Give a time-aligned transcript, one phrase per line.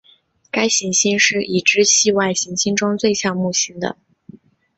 [0.49, 3.97] 该行星是已知系外行星中最像木星的。